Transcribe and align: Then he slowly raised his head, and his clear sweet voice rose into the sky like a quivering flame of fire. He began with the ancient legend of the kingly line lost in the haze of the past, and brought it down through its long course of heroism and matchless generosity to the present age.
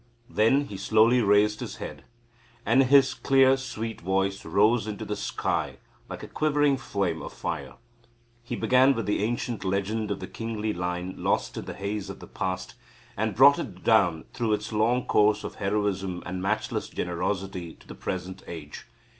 Then 0.31 0.65
he 0.65 0.77
slowly 0.77 1.21
raised 1.21 1.59
his 1.59 1.75
head, 1.75 2.03
and 2.65 2.85
his 2.85 3.13
clear 3.13 3.55
sweet 3.55 4.01
voice 4.01 4.43
rose 4.43 4.87
into 4.87 5.05
the 5.05 5.15
sky 5.15 5.77
like 6.09 6.23
a 6.23 6.27
quivering 6.27 6.75
flame 6.77 7.21
of 7.21 7.31
fire. 7.31 7.75
He 8.41 8.55
began 8.55 8.95
with 8.95 9.05
the 9.05 9.23
ancient 9.23 9.63
legend 9.63 10.09
of 10.09 10.19
the 10.19 10.25
kingly 10.25 10.73
line 10.73 11.13
lost 11.19 11.55
in 11.55 11.65
the 11.65 11.75
haze 11.75 12.09
of 12.09 12.19
the 12.19 12.25
past, 12.25 12.73
and 13.15 13.35
brought 13.35 13.59
it 13.59 13.83
down 13.83 14.25
through 14.33 14.53
its 14.53 14.73
long 14.73 15.05
course 15.05 15.43
of 15.43 15.53
heroism 15.61 16.23
and 16.25 16.41
matchless 16.41 16.89
generosity 16.89 17.75
to 17.75 17.85
the 17.87 17.93
present 17.93 18.41
age. 18.47 18.87